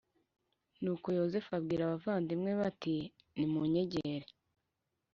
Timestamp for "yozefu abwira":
1.17-1.81